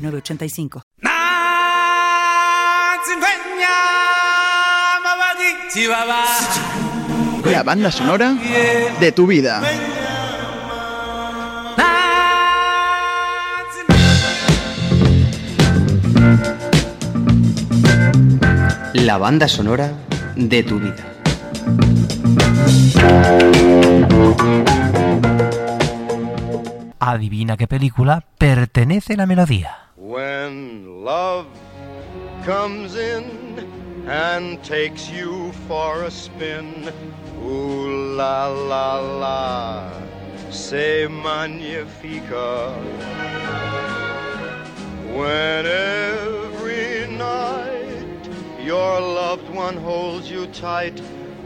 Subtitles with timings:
[0.00, 0.82] 906985.
[7.44, 8.36] La banda sonora
[9.00, 9.62] de tu vida.
[18.94, 19.92] La banda sonora
[20.36, 21.04] de tu vida.
[26.98, 29.89] Adivina qué película pertenece la melodía.
[30.10, 31.46] When love
[32.44, 36.92] comes in and takes you for a spin,
[37.44, 39.92] ooh la la la,
[40.50, 42.72] say magnifica.
[45.14, 48.28] When every night
[48.60, 51.00] your loved one holds you tight,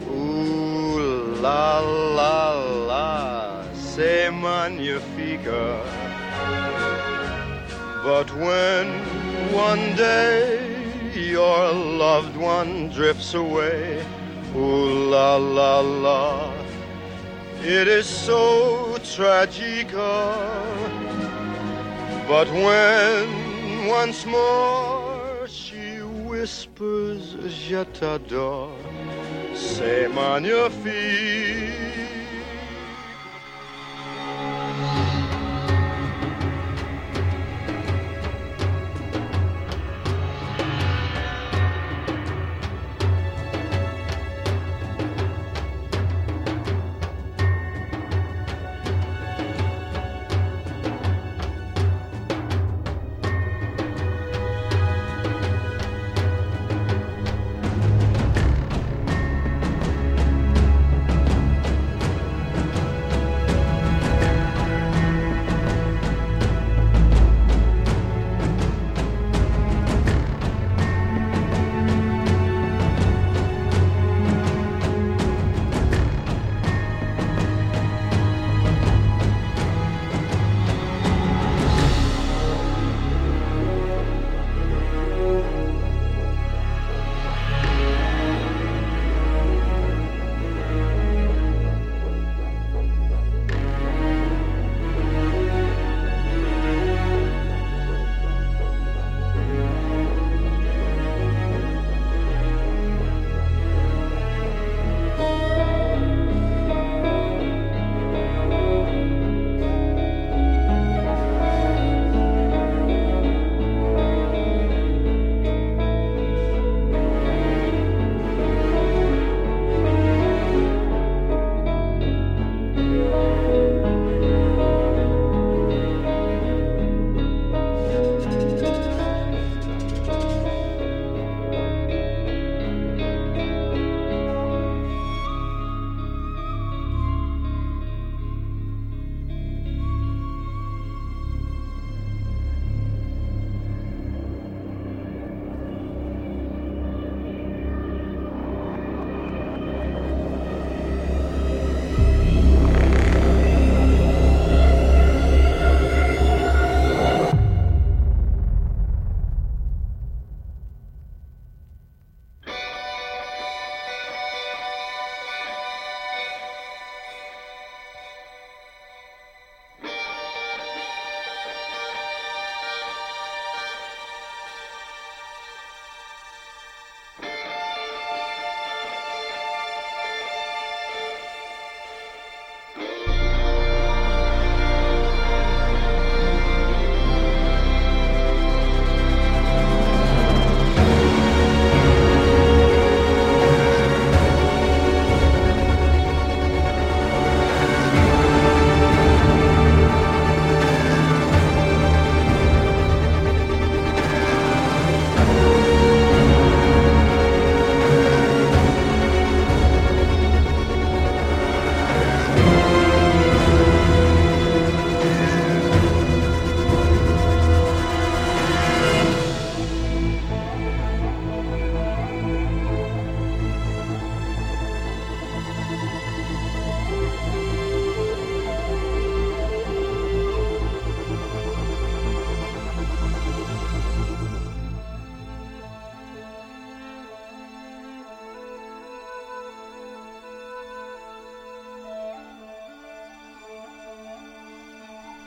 [0.09, 2.53] ooh la la
[2.89, 5.85] la, say magnifica.
[8.05, 8.87] But when
[9.55, 10.61] one day
[11.15, 14.05] your loved one drifts away,
[14.55, 16.53] ooh la la la,
[17.63, 20.37] it is so tragica.
[22.29, 28.77] But when once more she whispers, Je t'adore,
[29.55, 31.84] c'est magnifique.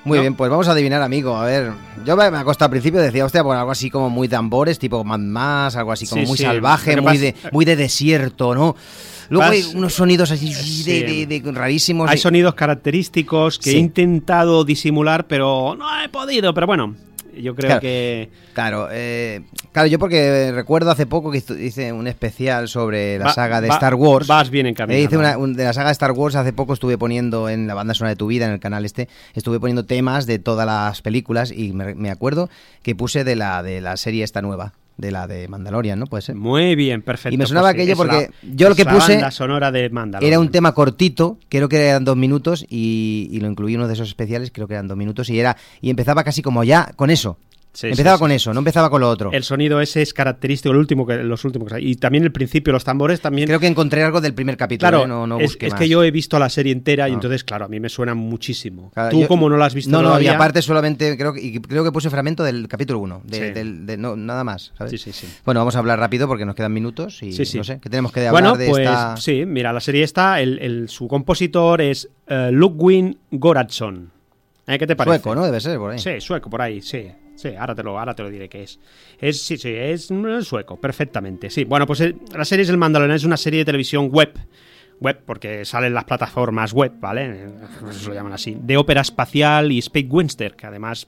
[0.08, 0.22] Muy ¿no?
[0.22, 1.36] bien, pues vamos a adivinar, amigo.
[1.36, 1.72] A ver,
[2.06, 5.20] yo me costado al principio, decía, hostia, pues algo así como muy tambores, tipo Mad
[5.20, 8.76] Max, algo así como Sí, muy sí, salvaje, muy vas- de, muy de desierto, ¿no?
[9.30, 10.84] Luego Vas- hay unos sonidos así Sí.
[10.84, 12.10] de, de- de rarísimos.
[12.10, 16.54] Hay sonidos característicos que he intentado disimular, pero no he podido.
[16.54, 16.96] Pero bueno,
[17.42, 17.82] yo creo Claro.
[17.82, 18.30] que.
[18.54, 19.42] Claro, eh,
[19.72, 23.68] claro, yo porque recuerdo hace poco que hice un especial sobre la Va- saga de
[23.70, 24.28] va- Star Wars.
[24.28, 25.04] Vas bien Eh, encaminado.
[25.04, 27.74] hice una, un- de la saga de Star Wars hace poco estuve poniendo en la
[27.74, 31.02] banda sonora de tu vida en el canal este estuve poniendo temas de todas las
[31.02, 32.50] películas y me, me acuerdo
[32.84, 36.22] que puse de la de la serie esta nueva de la de Mandalorian no puede
[36.24, 37.34] ser Muy bien, perfecto.
[37.34, 40.28] Y me sonaba pues aquello porque la- yo lo que puse sonora de Mandalorian.
[40.34, 43.88] era un tema cortito creo que eran dos minutos y, y lo incluí en uno
[43.88, 46.92] de esos especiales creo que eran dos minutos y era y empezaba casi como ya
[46.96, 47.38] con eso
[47.78, 50.72] Sí, empezaba sí, con eso no empezaba con lo otro El sonido ese es característico,
[50.74, 51.92] el último que, los últimos que hay.
[51.92, 53.48] Y también el principio, los tambores también.
[53.48, 55.28] creo que encontré algo del primer capítulo Claro, ¿eh?
[55.28, 55.80] no, busqué es más.
[55.82, 57.14] que yo he visto la serie entera y Ah.
[57.14, 58.90] entonces, claro, a mí me suena muchísimo.
[58.96, 61.42] Claro, Tú, yo- como no la has visto No, no, y aparte solamente creo que,
[61.42, 63.54] y creo que puse fragmento del capítulo 1, de, Sí.
[63.54, 64.92] del- de- no, nada más, ¿sabes?
[64.92, 65.28] Sí, sí, sí.
[65.46, 68.22] Bueno, vamos a hablar rápido porque nos quedan minutos y no sé, ¿qué tenemos que
[68.28, 69.18] hablar Bueno, de pues esta...?
[69.18, 74.10] sí, mira, la serie esta, el, el- su compositor es eh, Ludwig Goradsson.
[74.66, 74.78] ¿Eh?
[74.80, 75.20] ¿Qué te parece?
[75.20, 75.46] Sueco, ¿no?
[75.46, 76.00] Debe ser por ahí.
[76.00, 77.06] Sí, sueco, por ahí, sí.
[77.38, 78.80] Sí, ahora te lo, ahora te lo diré que es.
[79.20, 80.12] Es, sí, sí, es
[80.42, 81.52] sueco, perfectamente.
[81.52, 84.34] Sí, bueno, pues eh, la serie es El Mandalorian, es una serie de televisión web.
[85.00, 87.26] Web, porque salen las plataformas web, ¿vale?
[87.26, 87.50] Eh,
[87.92, 88.58] eso lo llaman así.
[88.60, 91.08] De ópera espacial y space western, que además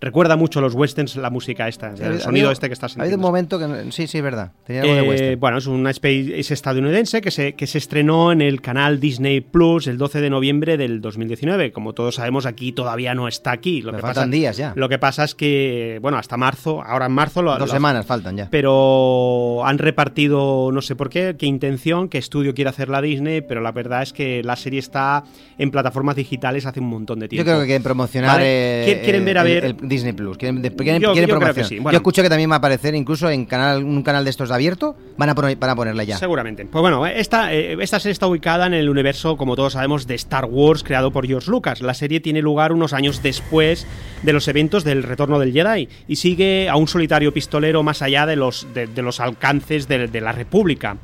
[0.00, 3.16] recuerda mucho a los westerns la música esta, el sonido este que estás Ha habido
[3.16, 3.58] un sintiendo.
[3.66, 3.92] momento que...
[3.92, 4.52] Sí, sí, es verdad.
[4.64, 5.40] Tenía algo de Eh, western.
[5.40, 9.40] bueno, es una space es estadounidense que se, que se estrenó en el canal Disney
[9.40, 11.72] Plus el 12 de noviembre del 2019.
[11.72, 13.82] Como todos sabemos, aquí todavía no está aquí.
[13.82, 14.72] Lo que faltan pasa, días ya.
[14.76, 18.06] Lo que pasa es que, bueno, hasta marzo, ahora en marzo lo Dos lo- semanas
[18.06, 18.48] faltan ya.
[18.50, 23.40] Pero han repartido, no sé por qué, qué intención, qué estudio quiere hacer la Disney,
[23.40, 25.24] pero la verdad es que la serie está
[25.58, 27.44] en plataformas digitales hace un montón de Yo tiempo.
[27.46, 28.36] creo que quieren promocionar...
[28.36, 28.44] Vale.
[28.48, 30.36] eh, Quieren- quieren ver a el- ver- el Disney Plus.
[30.38, 31.92] Quieren, de- quieren, Yo- quieren yo creo que sí, bueno.
[31.92, 34.54] Yo escucho que también va a aparecer incluso en canal, un canal de estos de
[34.54, 34.96] abierto.
[35.16, 36.16] Van a, poner, van a ponerle ya.
[36.18, 36.64] Seguramente.
[36.66, 40.14] Pues bueno, esta, eh, esta serie está ubicada en el universo, como todos sabemos, de
[40.14, 41.80] Star Wars, creado por George Lucas.
[41.80, 43.86] La serie tiene lugar unos años después
[44.22, 48.26] de los eventos del Retorno del Jedi y sigue a un solitario pistolero más allá
[48.26, 50.96] de los, de, de los alcances de, de la República.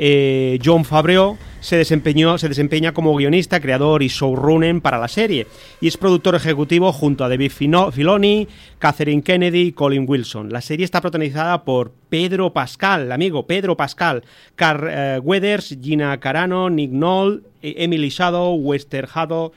[0.00, 5.48] Eh, John Favreau se desempeñó, se desempeña como guionista, creador y showrunner para la serie
[5.80, 8.46] y es productor ejecutivo junto a David Filoni,
[8.78, 10.52] Catherine Kennedy y Colin Wilson.
[10.52, 14.22] La serie está protagonizada por Pedro Pascal, amigo Pedro Pascal,
[14.54, 19.50] Carl eh, Weathers, Gina Carano, Nick Knoll, eh, Emily Shadow, Wester Hado,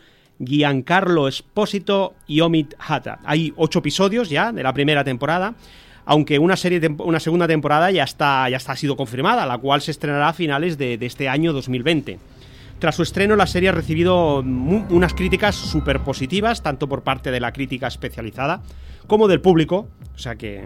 [0.43, 3.19] Giancarlo Espósito y Omid Hatta.
[3.25, 5.53] Hay ocho episodios ya de la primera temporada
[6.05, 9.81] aunque una serie una segunda temporada ya está ya está ha sido confirmada, la cual
[9.81, 12.19] se estrenará a finales de, este año 2020.
[12.79, 17.39] Tras su estreno, la serie ha recibido unas críticas súper positivas, tanto por parte de
[17.39, 18.63] la crítica especializada
[19.05, 19.87] como del público.
[20.15, 20.63] O sea que.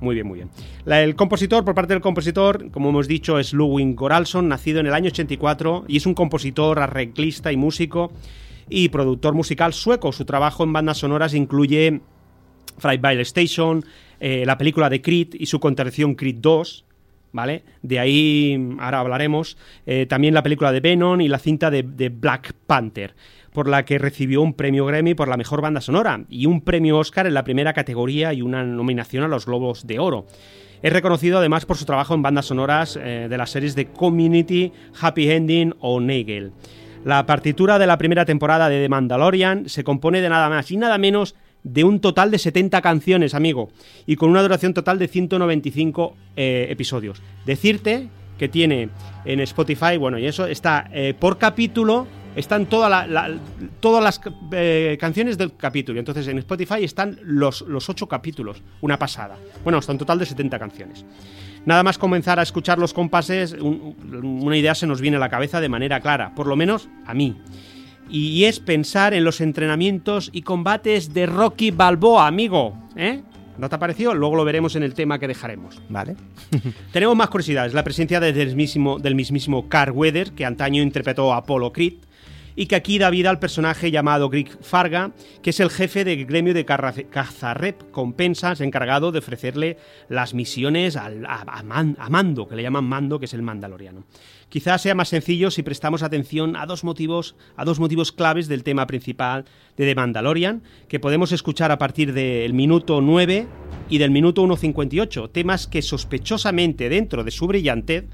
[0.00, 0.50] Muy bien, muy bien.
[0.86, 4.94] El compositor, por parte del compositor, como hemos dicho, es Ludwig Goralson, nacido en el
[4.94, 8.10] año 84 y es un compositor, arreglista y músico
[8.68, 10.12] y productor musical sueco.
[10.12, 12.00] Su trabajo en bandas sonoras incluye
[12.78, 13.84] Fright Station,
[14.24, 16.84] eh, la película de Creed y su continuación Creed 2,
[17.32, 17.64] ¿vale?
[17.82, 19.58] De ahí ahora hablaremos.
[19.84, 23.16] eh, también la película de Venom y la cinta de, de Black Panther,
[23.52, 26.98] por la que recibió un premio Grammy por la mejor banda sonora y un premio
[26.98, 30.26] Oscar en la primera categoría y una nominación a los Globos de Oro.
[30.82, 34.72] Es reconocido además por su trabajo en bandas sonoras eh, de las series de Community,
[35.00, 36.52] Happy Ending o Nagel.
[37.04, 40.76] La partitura de la primera temporada de The Mandalorian se compone de nada más y
[40.76, 43.70] nada menos de un total de 70 canciones, amigo,
[44.06, 47.22] y con una duración total de 195 eh, episodios.
[47.46, 48.88] Decirte que tiene
[49.24, 53.30] en Spotify, bueno, y eso está eh, por capítulo, están toda la-
[53.78, 54.20] todas las
[54.52, 55.98] eh, canciones del capítulo.
[56.00, 59.36] Entonces en Spotify están los, los 8 capítulos, una pasada.
[59.62, 61.04] Bueno, hasta un total de 70 canciones.
[61.66, 63.94] Nada más comenzar a escuchar los compases, un-
[64.42, 67.14] una idea se nos viene a la cabeza de manera clara, por lo menos a
[67.14, 67.36] mí.
[68.08, 72.74] Y es pensar en los entrenamientos y combates de Rocky Balboa, amigo.
[72.94, 73.22] ¿Eh?
[73.58, 74.14] ¿No te ha parecido?
[74.14, 75.80] Luego lo veremos en el tema que dejaremos.
[75.88, 76.16] Vale.
[76.92, 77.72] Tenemos más curiosidades.
[77.74, 81.94] La presencia del mismísimo, del mismísimo Carl Weather, que antaño interpretó a Apollo Creed,
[82.54, 86.26] y que aquí da vida al personaje llamado Greg Farga, que es el jefe del
[86.26, 89.78] gremio de cazarrep compensas encargado de ofrecerle
[90.10, 93.40] las misiones al- a, a Man- a Mando, que le llaman Mando, que es el
[93.40, 94.04] mandaloriano.
[94.52, 98.64] Quizás sea más sencillo si prestamos atención a dos motivos, a dos motivos claves del
[98.64, 99.46] tema principal
[99.78, 103.46] de The Mandalorian, que podemos escuchar a partir del minuto 9
[103.88, 108.04] y del minuto 1.58, temas que sospechosamente dentro de su brillantez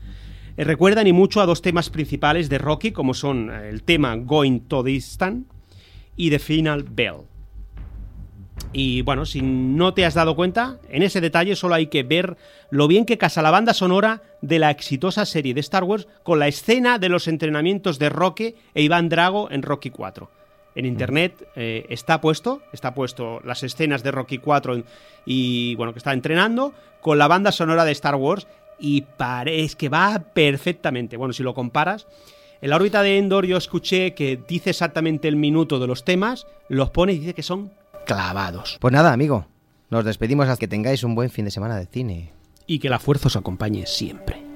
[0.57, 4.15] eh, recuerdan y mucho a dos temas principales de Rocky, como son eh, el tema
[4.15, 5.49] Going to Distant
[6.15, 7.23] y The Final Bell.
[8.73, 12.37] Y bueno, si no te has dado cuenta, en ese detalle solo hay que ver
[12.71, 16.39] lo bien que casa la banda sonora de la exitosa serie de Star Wars con
[16.39, 20.31] la escena de los entrenamientos de Roque e Iván Drago en Rocky 4.
[20.75, 24.85] En internet eh, está puesto, está puesto las escenas de Rocky 4
[25.25, 28.47] y bueno, que está entrenando con la banda sonora de Star Wars
[28.79, 31.17] y parece que va perfectamente.
[31.17, 32.07] Bueno, si lo comparas,
[32.61, 36.47] en la órbita de Endor yo escuché que dice exactamente el minuto de los temas,
[36.69, 37.73] los pone y dice que son
[38.09, 38.79] clavados.
[38.81, 39.47] Pues nada, amigo,
[39.91, 42.33] nos despedimos hasta que tengáis un buen fin de semana de cine.
[42.67, 44.48] Y que la fuerza os acompañe siempre.